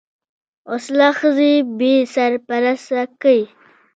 [0.71, 3.43] وسله ښځې بې سرپرسته کوي